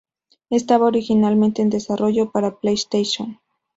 Estaba 0.49 0.87
originalmente 0.87 1.61
en 1.61 1.69
desarrollo 1.69 2.31
para 2.31 2.55
PlayStation. 2.57 3.39